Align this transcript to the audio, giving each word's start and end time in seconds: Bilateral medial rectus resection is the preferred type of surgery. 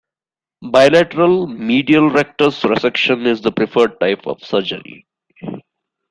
Bilateral 0.63 1.45
medial 1.45 2.09
rectus 2.09 2.63
resection 2.63 3.27
is 3.27 3.41
the 3.41 3.51
preferred 3.51 3.99
type 3.99 4.25
of 4.25 4.43
surgery. 4.43 5.05